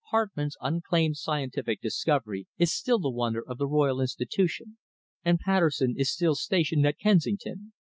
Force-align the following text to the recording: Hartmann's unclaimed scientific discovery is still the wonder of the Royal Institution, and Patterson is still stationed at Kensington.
Hartmann's 0.09 0.57
unclaimed 0.61 1.17
scientific 1.17 1.79
discovery 1.79 2.47
is 2.57 2.73
still 2.73 2.97
the 2.97 3.11
wonder 3.11 3.43
of 3.47 3.59
the 3.59 3.67
Royal 3.67 4.01
Institution, 4.01 4.79
and 5.23 5.37
Patterson 5.37 5.93
is 5.95 6.11
still 6.11 6.33
stationed 6.33 6.87
at 6.87 6.97
Kensington. 6.97 7.73